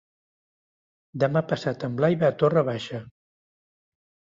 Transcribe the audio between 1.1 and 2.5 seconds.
Demà passat en Blai va a